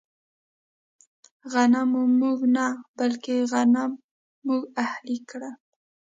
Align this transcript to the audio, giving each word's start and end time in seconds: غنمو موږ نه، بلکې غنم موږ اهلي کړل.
غنمو 1.51 2.01
موږ 2.19 2.39
نه، 2.55 2.65
بلکې 2.97 3.35
غنم 3.51 3.91
موږ 4.45 4.61
اهلي 4.85 5.17
کړل. 5.29 5.55